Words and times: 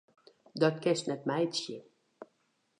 Dat 0.61 0.75
kinst 0.83 1.07
net 1.09 1.23
meitsje! 1.29 1.77